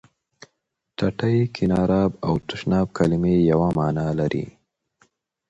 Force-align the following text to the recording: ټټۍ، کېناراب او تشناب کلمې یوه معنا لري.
ټټۍ، 0.97 1.37
کېناراب 1.55 2.11
او 2.27 2.33
تشناب 2.47 2.87
کلمې 2.97 3.35
یوه 3.51 3.69
معنا 3.77 4.07
لري. 4.19 4.45